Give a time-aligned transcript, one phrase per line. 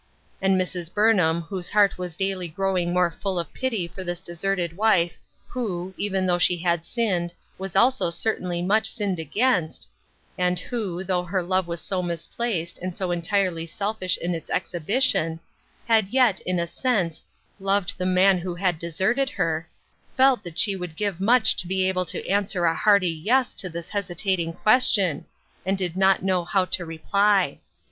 [0.41, 0.91] And Mrs.
[0.91, 5.93] Burnham, whose heart was daily growing more full of pity for this deserted wife, who—
[5.97, 9.87] even though she had sinned, was also certainly much sinned against,
[10.39, 15.39] and who, though her love was so misplaced, and so entirely selfish in its exhibition—
[15.87, 17.21] had yet, in a sense,
[17.59, 19.69] loved the man who had deserted her,
[20.17, 23.69] felt that she would give much to be able to answer a hearty Yes to
[23.69, 25.25] this hesitating question,
[25.63, 27.59] and did not know how to reply.